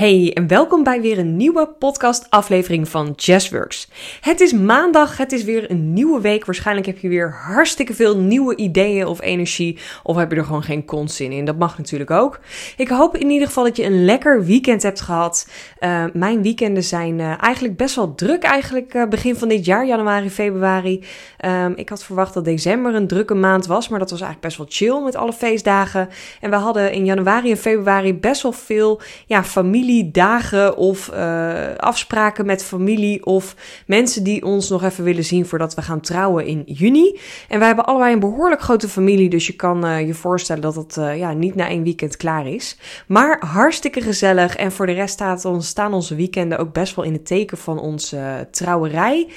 [0.00, 3.88] Hey en welkom bij weer een nieuwe podcast-aflevering van Jazzworks.
[4.20, 6.44] Het is maandag, het is weer een nieuwe week.
[6.44, 9.78] Waarschijnlijk heb je weer hartstikke veel nieuwe ideeën of energie.
[10.02, 11.44] Of heb je er gewoon geen zin in.
[11.44, 12.40] Dat mag natuurlijk ook.
[12.76, 15.48] Ik hoop in ieder geval dat je een lekker weekend hebt gehad.
[15.80, 19.86] Uh, mijn weekenden zijn uh, eigenlijk best wel druk, eigenlijk uh, begin van dit jaar,
[19.86, 21.04] januari, februari.
[21.44, 24.58] Um, ik had verwacht dat december een drukke maand was, maar dat was eigenlijk best
[24.58, 26.08] wel chill met alle feestdagen.
[26.40, 31.76] En we hadden in januari en februari best wel veel ja, familie dagen of uh,
[31.76, 33.54] afspraken met familie of
[33.86, 37.18] mensen die ons nog even willen zien voordat we gaan trouwen in juni.
[37.48, 40.74] En wij hebben allebei een behoorlijk grote familie, dus je kan uh, je voorstellen dat
[40.74, 42.78] het uh, ja, niet na één weekend klaar is.
[43.06, 47.04] Maar hartstikke gezellig en voor de rest staat ons, staan onze weekenden ook best wel
[47.04, 49.28] in het teken van onze trouwerij.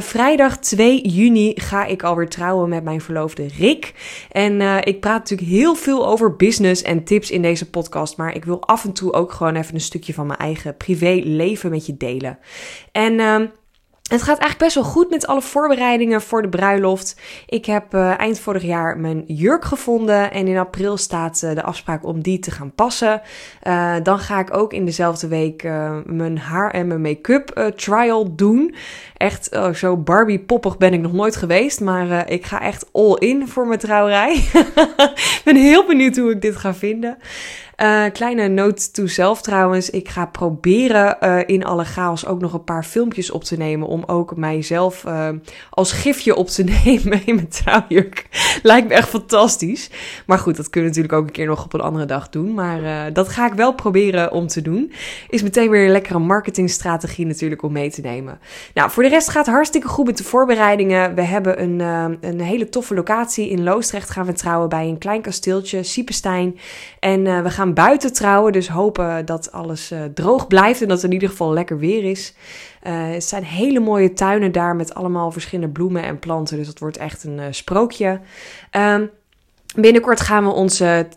[0.00, 3.94] vrijdag 2 juni ga ik alweer trouwen met mijn verloofde Rick.
[4.30, 8.44] En ik praat natuurlijk heel veel over business en tips in deze podcast, maar ik
[8.44, 11.96] wil af en toe ook gewoon even een stukje van mijn eigen privéleven met je
[11.96, 12.38] delen.
[12.92, 13.40] En uh,
[14.04, 17.20] het gaat eigenlijk best wel goed met alle voorbereidingen voor de bruiloft.
[17.46, 21.62] Ik heb uh, eind vorig jaar mijn jurk gevonden en in april staat uh, de
[21.62, 23.20] afspraak om die te gaan passen.
[23.66, 25.62] Uh, dan ga ik ook in dezelfde week
[26.04, 28.74] mijn haar en mijn make-up trial doen.
[29.16, 33.66] Echt zo Barbie-poppig ben ik nog nooit geweest, maar ik ga echt all in voor
[33.66, 34.44] mijn trouwerij.
[35.44, 37.16] ben heel benieuwd hoe ik dit ga vinden.
[37.82, 39.90] Uh, kleine note to zelf trouwens.
[39.90, 43.88] Ik ga proberen uh, in alle chaos ook nog een paar filmpjes op te nemen.
[43.88, 45.28] Om ook mijzelf uh,
[45.70, 48.26] als gifje op te nemen in mijn trouwjurk.
[48.62, 49.90] Lijkt me echt fantastisch.
[50.26, 52.54] Maar goed, dat kunnen we natuurlijk ook een keer nog op een andere dag doen.
[52.54, 54.92] Maar dat ga ik wel proberen om te doen.
[55.28, 58.38] Is meteen weer een lekkere marketingstrategie natuurlijk om mee te nemen.
[58.74, 61.14] Nou, voor de rest gaat hartstikke goed met de voorbereidingen.
[61.14, 61.80] We hebben een,
[62.20, 66.58] een hele toffe locatie in Loosdrecht gaan we trouwen bij een klein kasteeltje, Siepenstein.
[66.98, 68.52] En we gaan buiten trouwen.
[68.52, 72.04] Dus hopen dat alles uh, droog blijft en dat het in ieder geval lekker weer
[72.04, 72.34] is.
[72.86, 76.56] Uh, het zijn hele mooie tuinen daar met allemaal verschillende bloemen en planten.
[76.56, 78.20] Dus dat wordt echt een uh, sprookje.
[78.70, 79.10] Um,
[79.76, 81.08] Binnenkort gaan we onze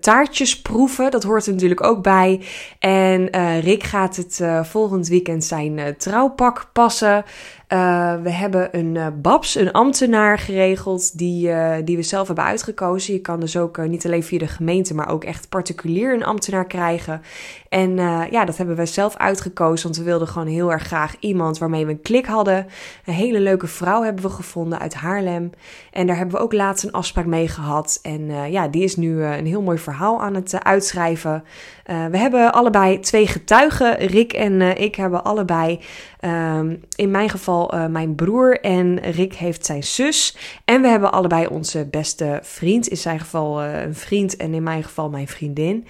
[0.00, 1.10] taartjes proeven.
[1.10, 2.40] Dat hoort er natuurlijk ook bij.
[2.78, 3.30] En
[3.60, 7.24] Rick gaat het volgend weekend zijn trouwpak passen.
[7.72, 12.44] Uh, we hebben een uh, Babs, een ambtenaar geregeld, die, uh, die we zelf hebben
[12.44, 13.14] uitgekozen.
[13.14, 16.66] Je kan dus ook niet alleen via de gemeente, maar ook echt particulier een ambtenaar
[16.66, 17.22] krijgen.
[17.68, 17.96] En
[18.30, 21.86] ja, dat hebben we zelf uitgekozen, want we wilden gewoon heel erg graag iemand waarmee
[21.86, 22.66] we een klik hadden.
[23.04, 25.50] Een hele leuke vrouw hebben we gevonden uit Haarlem.
[25.92, 27.98] En daar hebben we ook laatst een afspraak mee gehad.
[28.02, 31.44] En ja, die is nu een heel mooi verhaal aan het uitschrijven.
[31.84, 33.96] we hebben allebei twee getuigen.
[33.96, 35.80] Rick en ik hebben allebei
[36.24, 40.36] um, in mijn geval uh, mijn broer en Rick heeft zijn zus.
[40.64, 42.86] En we hebben allebei onze beste vriend.
[42.86, 45.86] In zijn geval uh, een vriend en in mijn geval mijn vriendin.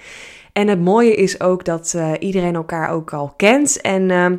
[0.53, 3.81] En het mooie is ook dat uh, iedereen elkaar ook al kent.
[3.81, 4.35] En ehm,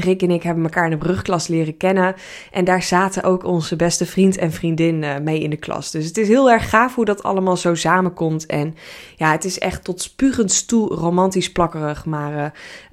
[0.00, 2.14] Rick en ik hebben elkaar in de brugklas leren kennen.
[2.52, 5.90] En daar zaten ook onze beste vriend en vriendin uh, mee in de klas.
[5.90, 8.46] Dus het is heel erg gaaf hoe dat allemaal zo samenkomt.
[8.46, 8.74] En
[9.16, 12.04] ja, het is echt tot spuugend toe romantisch plakkerig.
[12.04, 12.44] Maar uh,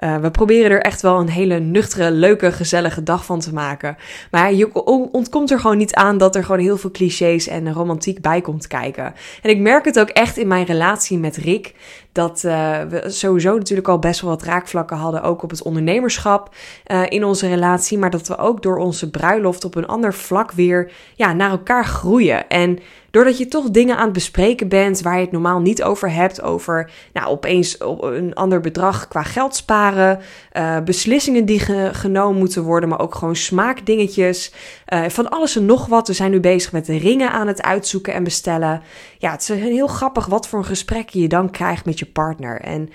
[0.10, 3.98] uh, we proberen er echt wel een hele nuchtere, leuke, gezellige dag van te maken.
[4.32, 4.74] Maar je
[5.12, 8.68] ontkomt er gewoon niet aan dat er gewoon heel veel clichés en romantiek bij komt
[8.68, 9.14] kijken.
[9.42, 11.74] En ik merk het ook echt in mijn relatie met Rick
[12.12, 16.56] dat we sowieso natuurlijk al best wel wat raakvlakken hadden, ook op het ondernemerschap
[16.91, 20.52] uh, in onze relatie, maar dat we ook door onze bruiloft op een ander vlak
[20.52, 22.50] weer ja, naar elkaar groeien.
[22.50, 22.79] En
[23.12, 26.41] doordat je toch dingen aan het bespreken bent waar je het normaal niet over hebt,
[26.41, 30.19] over nou, opeens een ander bedrag qua geld sparen,
[30.53, 34.53] uh, beslissingen die ge genomen moeten worden, maar ook gewoon smaakdingetjes,
[34.94, 36.08] uh, van alles en nog wat.
[36.08, 38.81] We zijn nu bezig met de ringen aan het uitzoeken en bestellen.
[39.18, 42.62] Ja, het is heel grappig wat voor een gesprek je dan krijgt met je partner.
[42.62, 42.90] En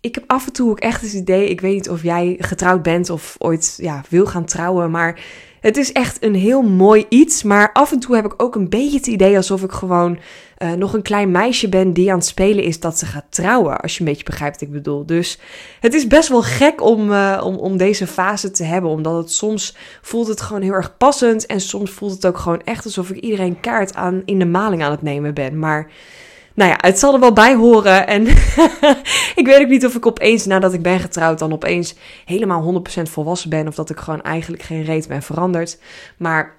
[0.00, 2.82] ik heb af en toe ook echt het idee, ik weet niet of jij getrouwd
[2.82, 5.20] bent of ooit ja, wil gaan trouwen, maar
[5.60, 7.42] het is echt een heel mooi iets.
[7.42, 10.18] Maar af en toe heb ik ook een beetje het idee alsof ik gewoon
[10.58, 13.80] uh, nog een klein meisje ben die aan het spelen is dat ze gaat trouwen.
[13.80, 15.06] Als je een beetje begrijpt wat ik bedoel.
[15.06, 15.38] Dus
[15.80, 18.90] het is best wel gek om, uh, om, om deze fase te hebben.
[18.90, 21.46] Omdat het soms voelt het gewoon heel erg passend.
[21.46, 24.82] En soms voelt het ook gewoon echt alsof ik iedereen kaart aan in de maling
[24.82, 25.58] aan het nemen ben.
[25.58, 25.90] Maar
[26.54, 28.06] nou ja, het zal er wel bij horen.
[28.06, 28.26] En
[29.40, 31.94] ik weet ook niet of ik opeens, nadat ik ben getrouwd, dan opeens
[32.24, 33.68] helemaal 100% volwassen ben.
[33.68, 35.78] Of dat ik gewoon eigenlijk geen reet ben veranderd.
[36.16, 36.58] Maar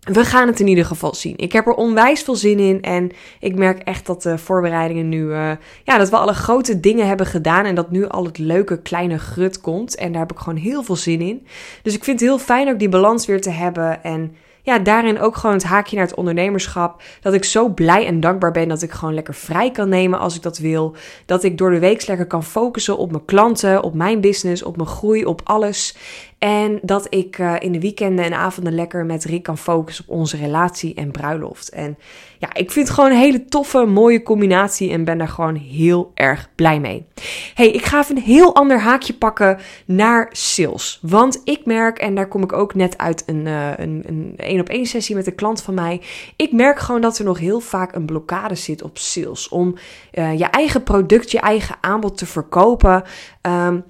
[0.00, 1.36] we gaan het in ieder geval zien.
[1.36, 2.82] Ik heb er onwijs veel zin in.
[2.82, 5.22] En ik merk echt dat de voorbereidingen nu.
[5.22, 5.50] Uh,
[5.84, 7.64] ja, dat we alle grote dingen hebben gedaan.
[7.64, 9.96] En dat nu al het leuke kleine grut komt.
[9.96, 11.46] En daar heb ik gewoon heel veel zin in.
[11.82, 14.04] Dus ik vind het heel fijn ook die balans weer te hebben.
[14.04, 14.36] En
[14.68, 17.02] ja, daarin ook gewoon het haakje naar het ondernemerschap.
[17.20, 20.36] Dat ik zo blij en dankbaar ben dat ik gewoon lekker vrij kan nemen als
[20.36, 20.96] ik dat wil.
[21.26, 24.76] Dat ik door de week lekker kan focussen op mijn klanten, op mijn business, op
[24.76, 25.96] mijn groei, op alles.
[26.38, 30.14] En dat ik uh, in de weekenden en avonden lekker met Rick kan focussen op
[30.14, 31.68] onze relatie en bruiloft.
[31.68, 31.98] En
[32.38, 36.10] ja, ik vind het gewoon een hele toffe, mooie combinatie en ben daar gewoon heel
[36.14, 37.06] erg blij mee.
[37.54, 40.98] Hey, ik ga even een heel ander haakje pakken naar sales.
[41.02, 44.60] Want ik merk, en daar kom ik ook net uit een uh, een, een, een
[44.60, 46.00] op één sessie met een klant van mij.
[46.36, 49.48] Ik merk gewoon dat er nog heel vaak een blokkade zit op sales.
[49.48, 49.74] Om
[50.12, 53.02] uh, je eigen product, je eigen aanbod te verkopen.
[53.40, 53.84] En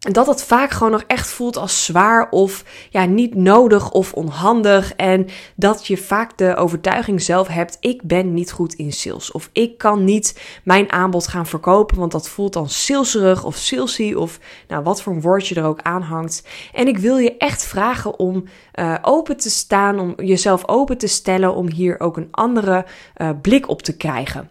[0.00, 4.94] dat het vaak gewoon nog echt voelt als zwaar of ja, niet nodig of onhandig.
[4.94, 5.26] En
[5.56, 9.32] dat je vaak de overtuiging zelf hebt: ik ben niet goed in sales.
[9.32, 14.12] Of ik kan niet mijn aanbod gaan verkopen, want dat voelt dan saleserig of salesy.
[14.12, 14.38] Of
[14.68, 16.48] nou, wat voor een woordje er ook aan hangt.
[16.74, 18.44] En ik wil je echt vragen om
[18.74, 22.86] uh, open te staan, om jezelf open te stellen, om hier ook een andere
[23.16, 24.50] uh, blik op te krijgen.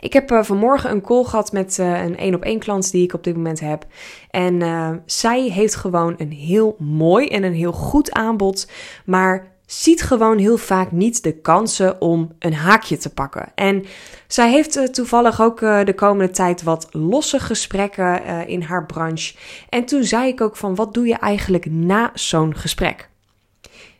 [0.00, 3.02] Ik heb uh, vanmorgen een call gehad met uh, een één op één klant die
[3.02, 3.86] ik op dit moment heb.
[4.30, 8.70] En uh, zij heeft gewoon een heel mooi en een heel goed aanbod,
[9.04, 13.52] maar ziet gewoon heel vaak niet de kansen om een haakje te pakken.
[13.54, 13.84] En
[14.26, 19.34] zij heeft toevallig ook de komende tijd wat losse gesprekken in haar branche.
[19.68, 23.08] En toen zei ik ook van wat doe je eigenlijk na zo'n gesprek?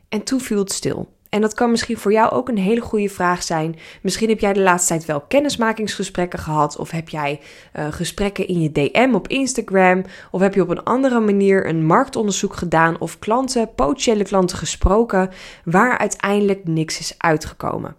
[0.09, 1.09] En toen viel het stil.
[1.29, 3.77] En dat kan misschien voor jou ook een hele goede vraag zijn.
[4.03, 6.77] Misschien heb jij de laatste tijd wel kennismakingsgesprekken gehad.
[6.77, 7.41] Of heb jij
[7.77, 10.05] uh, gesprekken in je DM op Instagram.
[10.31, 13.01] Of heb je op een andere manier een marktonderzoek gedaan.
[13.01, 15.31] Of klanten, potentiële klanten gesproken.
[15.65, 17.97] Waar uiteindelijk niks is uitgekomen.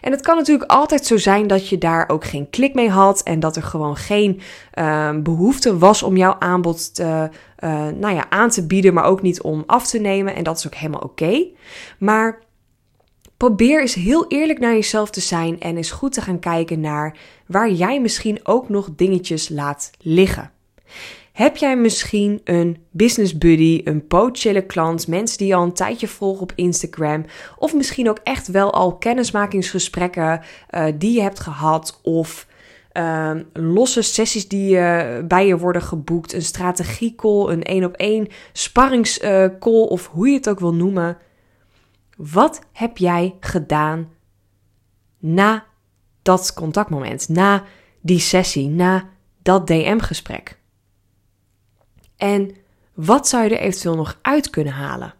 [0.00, 3.22] En het kan natuurlijk altijd zo zijn dat je daar ook geen klik mee had.
[3.22, 4.40] En dat er gewoon geen
[4.74, 7.30] uh, behoefte was om jouw aanbod te,
[7.64, 8.94] uh, nou ja, aan te bieden.
[8.94, 10.34] Maar ook niet om af te nemen.
[10.34, 11.44] En dat is ook helemaal oké.
[11.98, 12.44] Maar
[13.36, 17.18] Probeer eens heel eerlijk naar jezelf te zijn en eens goed te gaan kijken naar
[17.46, 20.50] waar jij misschien ook nog dingetjes laat liggen.
[21.32, 26.08] Heb jij misschien een business buddy, een potentiële klant, mensen die je al een tijdje
[26.08, 27.24] volgen op Instagram,
[27.58, 30.40] of misschien ook echt wel al kennismakingsgesprekken
[30.70, 32.46] uh, die je hebt gehad, of
[32.92, 38.28] uh, losse sessies die uh, bij je worden geboekt, een strategiecall, een één op één
[38.52, 41.18] sparringscall, of hoe je het ook wil noemen.
[42.16, 44.12] Wat heb jij gedaan
[45.18, 45.64] na
[46.22, 47.64] dat contactmoment, na
[48.00, 49.08] die sessie, na
[49.42, 50.58] dat DM-gesprek?
[52.16, 52.56] En
[52.94, 55.14] wat zou je er eventueel nog uit kunnen halen?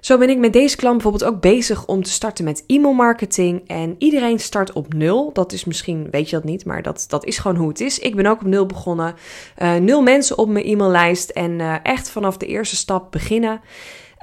[0.00, 3.68] Zo ben ik met deze klant bijvoorbeeld ook bezig om te starten met e-mailmarketing.
[3.68, 5.32] En iedereen start op nul.
[5.32, 7.98] Dat is misschien, weet je dat niet, maar dat, dat is gewoon hoe het is.
[7.98, 9.14] Ik ben ook op nul begonnen.
[9.58, 11.30] Uh, nul mensen op mijn e-maillijst.
[11.30, 13.60] En uh, echt vanaf de eerste stap beginnen.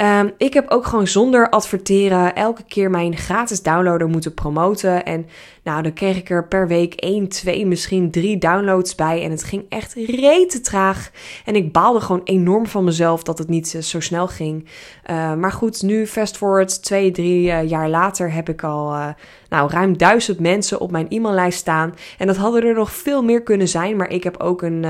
[0.01, 5.05] Um, ik heb ook gewoon zonder adverteren elke keer mijn gratis downloader moeten promoten.
[5.05, 5.25] En
[5.63, 9.23] nou, dan kreeg ik er per week 1, 2, misschien 3 downloads bij.
[9.23, 11.11] En het ging echt rete traag.
[11.45, 14.69] En ik baalde gewoon enorm van mezelf dat het niet zo snel ging.
[15.09, 19.07] Uh, maar goed, nu fast forward 2, 3 uh, jaar later heb ik al uh,
[19.49, 21.94] nou, ruim duizend mensen op mijn e-maillijst staan.
[22.17, 23.95] En dat hadden er nog veel meer kunnen zijn.
[23.95, 24.83] Maar ik heb ook een,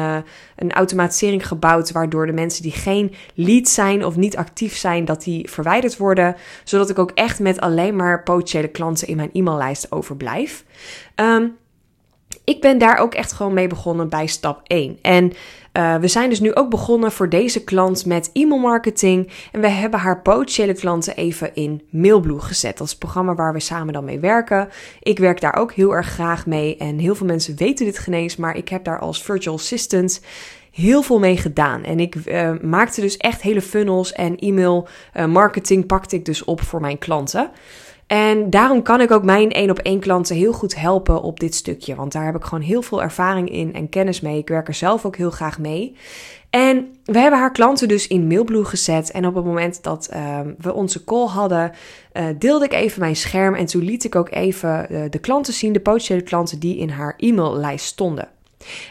[0.56, 5.24] een automatisering gebouwd waardoor de mensen die geen lead zijn of niet actief zijn, dat
[5.24, 6.36] die verwijderd worden.
[6.64, 10.64] Zodat ik ook echt met alleen maar potentiële klanten in mijn e-maillijst overblijf.
[11.16, 11.58] Um,
[12.48, 14.98] ik ben daar ook echt gewoon mee begonnen bij stap 1.
[15.02, 15.34] En
[15.74, 19.32] uh, we zijn dus nu ook begonnen voor deze klant met e-mailmarketing.
[19.52, 22.78] En we hebben haar potentiële klanten even in Mailblue gezet.
[22.78, 24.70] Dat is het programma waar we samen dan mee werken.
[25.02, 26.78] Ik werk daar ook heel erg graag mee.
[26.78, 30.22] En heel veel mensen weten dit genees, maar ik heb daar als virtual assistant
[30.72, 31.84] heel veel mee gedaan.
[31.84, 36.44] En ik uh, maakte dus echt hele funnels en e-mail uh, marketing pakte ik dus
[36.44, 37.52] op voor mijn klanten.
[38.08, 41.56] En daarom kan ik ook mijn één op één klanten heel goed helpen op dit
[41.56, 41.96] stukje.
[41.96, 44.38] Want daar heb ik gewoon heel veel ervaring in en kennis mee.
[44.38, 45.96] Ik werk er zelf ook heel graag mee.
[46.50, 49.12] En we hebben haar klanten dus in Mailblue gezet.
[49.12, 51.72] En op het moment dat uh, we onze call hadden,
[52.14, 53.56] uh, deelde ik even mijn scherm.
[53.56, 56.90] En toen liet ik ook even uh, de klanten zien, de potentiële klanten die in
[56.90, 58.30] haar e-maillijst stonden.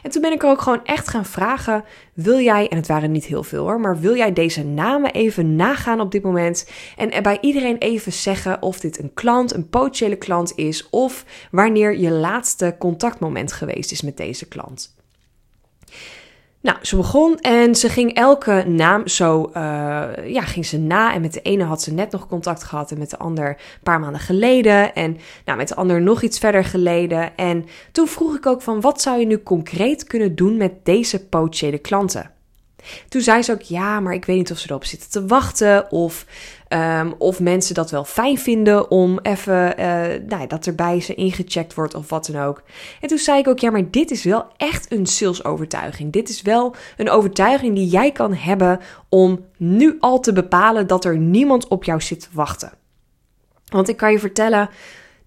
[0.03, 3.25] En toen ben ik ook gewoon echt gaan vragen: wil jij, en het waren niet
[3.25, 6.71] heel veel hoor, maar wil jij deze namen even nagaan op dit moment?
[6.97, 11.99] En bij iedereen even zeggen of dit een klant, een potentiële klant is, of wanneer
[11.99, 14.96] je laatste contactmoment geweest is met deze klant.
[16.67, 19.55] Nou, ze begon en ze ging elke naam zo, uh,
[20.27, 21.15] ja, ging ze na.
[21.15, 23.57] En met de ene had ze net nog contact gehad en met de ander een
[23.83, 24.95] paar maanden geleden.
[24.95, 27.37] En nou, met de ander nog iets verder geleden.
[27.37, 31.27] En toen vroeg ik ook van, wat zou je nu concreet kunnen doen met deze
[31.27, 32.36] potentiële klanten?
[33.09, 35.91] Toen zei ze ook, ja, maar ik weet niet of ze erop zitten te wachten.
[35.91, 36.27] Of,
[36.69, 39.85] um, of mensen dat wel fijn vinden om even, uh,
[40.29, 42.63] nou, dat erbij ze ingecheckt wordt of wat dan ook.
[43.01, 46.13] En toen zei ik ook, ja, maar dit is wel echt een salesovertuiging.
[46.13, 51.05] Dit is wel een overtuiging die jij kan hebben om nu al te bepalen dat
[51.05, 52.73] er niemand op jou zit te wachten.
[53.67, 54.69] Want ik kan je vertellen,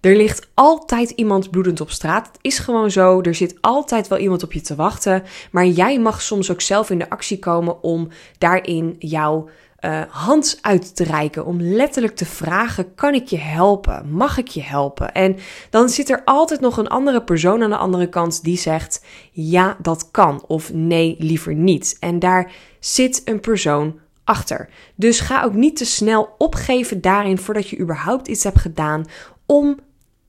[0.00, 2.26] er ligt altijd iemand bloedend op straat.
[2.26, 3.20] Het is gewoon zo.
[3.20, 5.22] Er zit altijd wel iemand op je te wachten.
[5.50, 9.48] Maar jij mag soms ook zelf in de actie komen om daarin jouw
[9.80, 11.46] uh, hand uit te reiken.
[11.46, 14.10] Om letterlijk te vragen: kan ik je helpen?
[14.10, 15.12] Mag ik je helpen?
[15.12, 15.36] En
[15.70, 19.76] dan zit er altijd nog een andere persoon aan de andere kant die zegt: ja,
[19.82, 20.44] dat kan.
[20.46, 21.96] Of nee, liever niet.
[22.00, 24.68] En daar zit een persoon achter.
[24.94, 29.04] Dus ga ook niet te snel opgeven daarin voordat je überhaupt iets hebt gedaan
[29.46, 29.78] om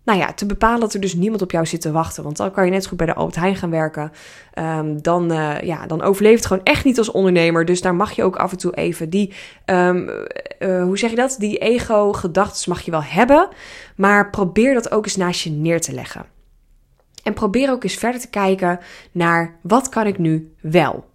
[0.03, 2.23] nou ja, te bepalen dat er dus niemand op jou zit te wachten.
[2.23, 4.11] Want dan kan je net goed bij de Albert Heijn gaan werken.
[4.59, 7.65] Um, dan, uh, ja, dan overleeft het gewoon echt niet als ondernemer.
[7.65, 9.33] Dus daar mag je ook af en toe even die,
[9.65, 10.09] um,
[10.59, 11.35] uh, hoe zeg je dat?
[11.39, 13.47] Die ego-gedachten mag je wel hebben.
[13.95, 16.25] Maar probeer dat ook eens naast je neer te leggen.
[17.23, 18.79] En probeer ook eens verder te kijken
[19.11, 21.09] naar wat kan ik nu wel.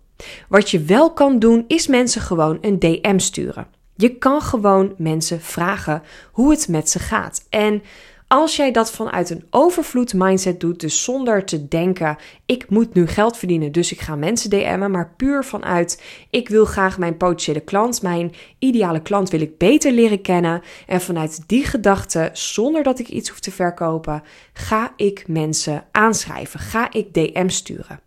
[0.49, 3.66] Wat je wel kan doen, is mensen gewoon een DM sturen.
[3.97, 6.02] Je kan gewoon mensen vragen
[6.33, 7.47] hoe het met ze gaat.
[7.50, 7.83] En
[8.28, 12.16] als jij dat vanuit een overvloed mindset doet, dus zonder te denken:
[12.47, 16.64] ik moet nu geld verdienen, dus ik ga mensen DM'en, maar puur vanuit: ik wil
[16.64, 20.62] graag mijn potentiële klant, mijn ideale klant wil ik beter leren kennen.
[20.87, 26.61] En vanuit die gedachte, zonder dat ik iets hoef te verkopen, ga ik mensen aanschrijven,
[26.61, 28.00] ga ik DM sturen.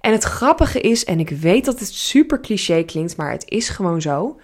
[0.00, 3.68] En het grappige is, en ik weet dat het super cliché klinkt, maar het is
[3.68, 4.38] gewoon zo.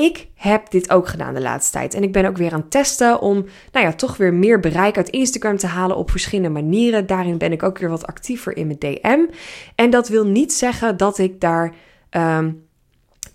[0.00, 1.94] Ik heb dit ook gedaan de laatste tijd.
[1.94, 4.96] En ik ben ook weer aan het testen om, nou ja, toch weer meer bereik
[4.96, 7.06] uit Instagram te halen op verschillende manieren.
[7.06, 9.18] Daarin ben ik ook weer wat actiever in mijn DM.
[9.74, 11.74] En dat wil niet zeggen dat ik daar.
[12.10, 12.68] Um,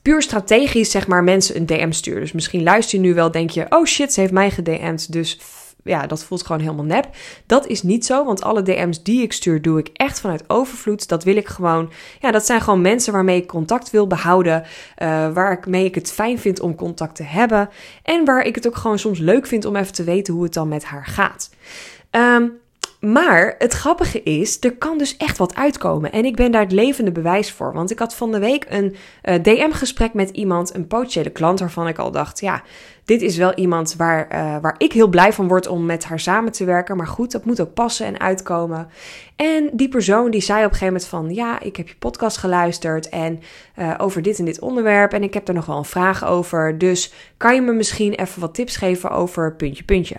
[0.01, 2.19] puur strategisch, zeg maar, mensen een DM stuur.
[2.19, 5.39] Dus misschien luister je nu wel, denk je, oh shit, ze heeft mij gedM'd, dus
[5.85, 7.09] ja, dat voelt gewoon helemaal nep.
[7.45, 11.07] Dat is niet zo, want alle DM's die ik stuur, doe ik echt vanuit overvloed.
[11.07, 14.63] Dat wil ik gewoon, ja, dat zijn gewoon mensen waarmee ik contact wil behouden,
[14.97, 17.69] uh, waarmee ik het fijn vind om contact te hebben
[18.03, 20.53] en waar ik het ook gewoon soms leuk vind om even te weten hoe het
[20.53, 21.49] dan met haar gaat.
[22.11, 22.63] Um,
[23.11, 26.11] maar het grappige is, er kan dus echt wat uitkomen.
[26.11, 27.73] En ik ben daar het levende bewijs voor.
[27.73, 31.87] Want ik had van de week een uh, DM-gesprek met iemand, een potentiële klant, waarvan
[31.87, 32.63] ik al dacht: ja,
[33.05, 36.19] dit is wel iemand waar, uh, waar ik heel blij van word om met haar
[36.19, 36.97] samen te werken.
[36.97, 38.87] Maar goed, dat moet ook passen en uitkomen.
[39.35, 41.33] En die persoon die zei op een gegeven moment van...
[41.33, 43.39] ja, ik heb je podcast geluisterd en
[43.79, 45.13] uh, over dit en dit onderwerp...
[45.13, 46.77] en ik heb er nog wel een vraag over.
[46.77, 50.15] Dus kan je me misschien even wat tips geven over puntje, puntje?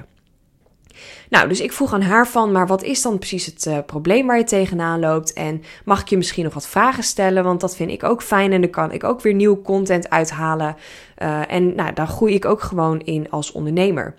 [1.29, 4.27] Nou, dus ik vroeg aan haar van, maar wat is dan precies het uh, probleem
[4.27, 5.33] waar je tegenaan loopt?
[5.33, 7.45] En mag ik je misschien nog wat vragen stellen?
[7.45, 10.77] Want dat vind ik ook fijn en dan kan ik ook weer nieuw content uithalen.
[11.19, 14.15] Uh, en nou, daar groei ik ook gewoon in als ondernemer.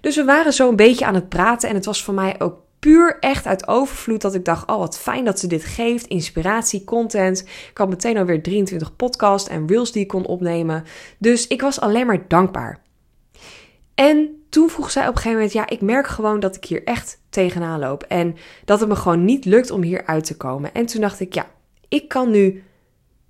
[0.00, 2.62] Dus we waren zo een beetje aan het praten en het was voor mij ook
[2.78, 6.06] puur echt uit overvloed dat ik dacht: oh wat fijn dat ze dit geeft.
[6.06, 7.40] Inspiratie, content.
[7.70, 10.84] Ik had meteen alweer 23 podcasts en reels die ik kon opnemen.
[11.18, 12.83] Dus ik was alleen maar dankbaar.
[13.94, 16.84] En toen vroeg zij op een gegeven moment: Ja, ik merk gewoon dat ik hier
[16.84, 18.02] echt tegenaan loop.
[18.02, 20.72] En dat het me gewoon niet lukt om hier uit te komen.
[20.72, 21.46] En toen dacht ik: Ja,
[21.88, 22.62] ik kan nu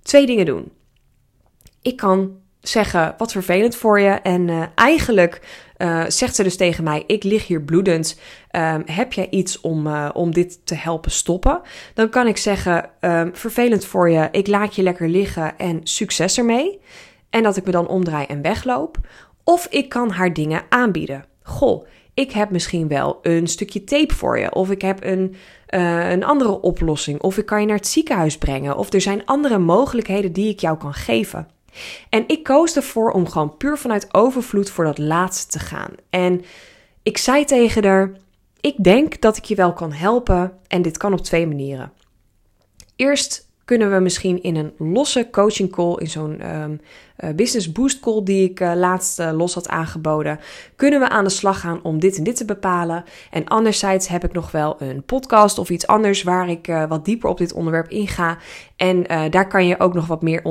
[0.01, 0.71] twee dingen doen.
[1.81, 4.09] Ik kan zeggen: Wat vervelend voor je.
[4.09, 5.41] En uh, eigenlijk
[5.77, 8.19] uh, zegt ze dus tegen mij: Ik lig hier bloedend.
[8.51, 11.61] Um, heb jij iets om, uh, om dit te helpen stoppen?
[11.93, 14.27] Dan kan ik zeggen: um, Vervelend voor je.
[14.31, 16.79] Ik laat je lekker liggen en succes ermee.
[17.29, 18.97] En dat ik me dan omdraai en wegloop.
[19.47, 21.25] Of ik kan haar dingen aanbieden.
[21.43, 24.53] Goh, ik heb misschien wel een stukje tape voor je.
[24.53, 25.35] Of ik heb een,
[25.69, 27.21] uh, een andere oplossing.
[27.21, 28.77] Of ik kan je naar het ziekenhuis brengen.
[28.77, 31.47] Of er zijn andere mogelijkheden die ik jou kan geven.
[32.09, 35.91] En ik koos ervoor om gewoon puur vanuit overvloed voor dat laatste te gaan.
[36.09, 36.41] En
[37.03, 38.11] ik zei tegen haar:
[38.61, 40.57] Ik denk dat ik je wel kan helpen.
[40.67, 41.91] En dit kan op twee manieren.
[42.95, 46.65] Eerst kunnen we misschien in een losse coaching call, in zo'n uh,
[47.35, 50.39] business boost call die ik uh, laatst uh, los had aangeboden,
[50.75, 53.03] kunnen we aan de slag gaan om dit en dit te bepalen.
[53.31, 57.29] En anderzijds heb ik nog wel een podcast of iets anders waar ik wat dieper
[57.29, 58.37] op dit onderwerp inga.
[58.75, 60.45] En daar kan je ook nog wat meer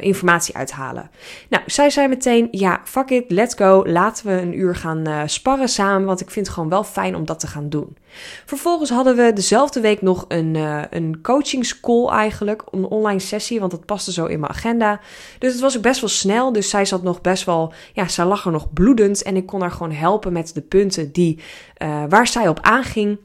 [0.00, 1.10] informatie uithalen.
[1.48, 3.82] Nou, zij zei meteen: ja, fuck it, let's go.
[3.86, 7.24] Laten we een uur gaan sparren samen, want ik vind het gewoon wel fijn om
[7.24, 7.96] dat te gaan doen.
[8.46, 10.54] Vervolgens hadden we dezelfde week nog een,
[10.90, 15.00] een coachingscall eigenlijk, een online sessie, want dat paste zo in mijn agenda.
[15.38, 16.52] Dus het was ook best best wel snel.
[16.52, 19.22] Dus zij zat nog best wel, ja, zij lag er nog bloedend.
[19.22, 21.38] En ik kon haar gewoon helpen met de punten die,
[21.82, 23.18] uh, waar zij op aanging.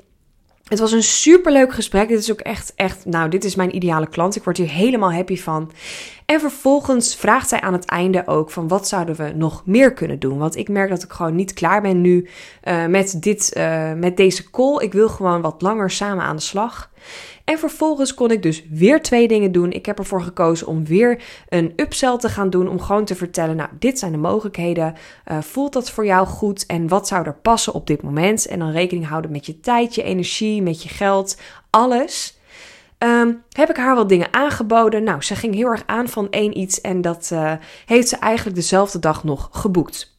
[0.68, 2.08] Het was een superleuk gesprek.
[2.08, 4.36] Dit is ook echt, echt, nou, dit is mijn ideale klant.
[4.36, 5.72] Ik word hier helemaal happy van.
[6.28, 10.20] En vervolgens vraagt zij aan het einde ook van wat zouden we nog meer kunnen
[10.20, 10.38] doen?
[10.38, 12.30] Want ik merk dat ik gewoon niet klaar ben nu
[12.64, 14.84] uh, met, dit, uh, met deze call.
[14.84, 16.92] Ik wil gewoon wat langer samen aan de slag.
[17.44, 19.72] En vervolgens kon ik dus weer twee dingen doen.
[19.72, 22.68] Ik heb ervoor gekozen om weer een upsell te gaan doen.
[22.68, 24.96] Om gewoon te vertellen, nou, dit zijn de mogelijkheden.
[25.32, 26.66] Uh, voelt dat voor jou goed?
[26.66, 28.46] En wat zou er passen op dit moment?
[28.46, 31.38] En dan rekening houden met je tijd, je energie, met je geld,
[31.70, 32.37] alles.
[33.00, 35.04] Um, heb ik haar wat dingen aangeboden.
[35.04, 36.82] Nou, ze ging heel erg aan van één iets.
[36.82, 37.54] En dat uh,
[37.86, 40.16] heeft ze eigenlijk dezelfde dag nog geboekt.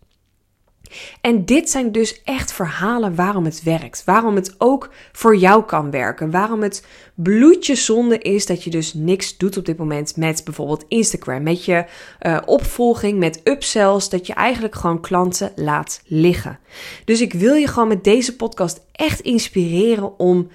[1.20, 4.02] En dit zijn dus echt verhalen waarom het werkt.
[4.04, 6.30] Waarom het ook voor jou kan werken.
[6.30, 10.84] Waarom het bloedje zonde is dat je dus niks doet op dit moment met bijvoorbeeld
[10.88, 11.42] Instagram.
[11.42, 11.84] Met je
[12.22, 14.08] uh, opvolging, met upsells.
[14.08, 16.58] Dat je eigenlijk gewoon klanten laat liggen.
[17.04, 20.48] Dus ik wil je gewoon met deze podcast echt inspireren om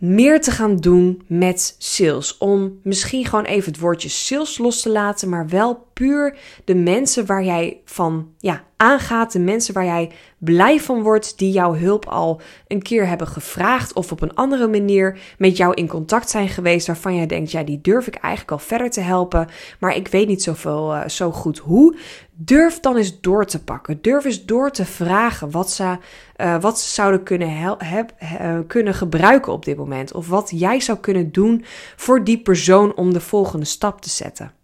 [0.00, 2.38] meer te gaan doen met sales.
[2.38, 7.26] Om misschien gewoon even het woordje sales los te laten, maar wel puur de mensen
[7.26, 12.06] waar jij van ja, aangaat, de mensen waar jij blij van wordt, die jouw hulp
[12.06, 16.48] al een keer hebben gevraagd of op een andere manier met jou in contact zijn
[16.48, 19.48] geweest, waarvan jij denkt, ja, die durf ik eigenlijk al verder te helpen,
[19.80, 21.96] maar ik weet niet zoveel, uh, zo goed hoe.
[22.32, 23.98] Durf dan eens door te pakken.
[24.00, 25.96] Durf eens door te vragen wat ze,
[26.36, 30.12] uh, wat zouden kunnen, heb, uh, kunnen gebruiken op dit moment.
[30.12, 31.64] Of wat jij zou kunnen doen
[31.96, 34.59] voor die persoon om de volgende stap te zetten.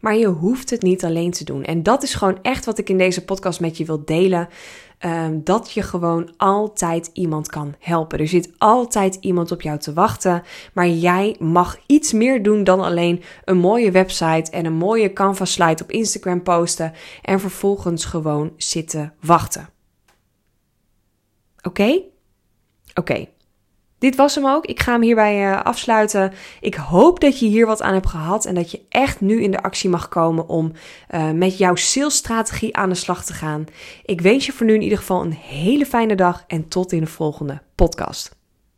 [0.00, 1.64] Maar je hoeft het niet alleen te doen.
[1.64, 4.48] En dat is gewoon echt wat ik in deze podcast met je wil delen.
[5.04, 8.18] Um, dat je gewoon altijd iemand kan helpen.
[8.18, 10.42] Er zit altijd iemand op jou te wachten.
[10.72, 15.44] Maar jij mag iets meer doen dan alleen een mooie website en een mooie Canva
[15.44, 16.92] slide op Instagram posten.
[17.22, 19.68] En vervolgens gewoon zitten wachten.
[21.62, 22.02] Oké?
[22.94, 23.26] Oké.
[23.98, 24.66] Dit was hem ook.
[24.66, 26.32] Ik ga hem hierbij uh, afsluiten.
[26.60, 29.50] Ik hoop dat je hier wat aan hebt gehad en dat je echt nu in
[29.50, 30.72] de actie mag komen om
[31.10, 33.64] uh, met jouw salesstrategie aan de slag te gaan.
[34.04, 37.00] Ik wens je voor nu in ieder geval een hele fijne dag en tot in
[37.00, 38.37] de volgende podcast.